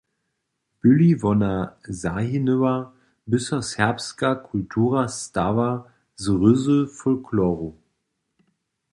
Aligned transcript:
By-li 0.79 1.11
wona 1.21 1.53
zahinyła, 2.01 2.75
by 3.29 3.37
so 3.45 3.57
serbska 3.71 4.29
kultura 4.47 5.01
stała 5.21 5.71
z 6.21 6.25
ryzy 6.41 6.77
folkloru. 6.99 7.69